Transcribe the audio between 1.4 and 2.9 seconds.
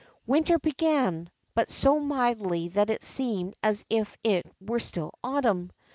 but so mildly that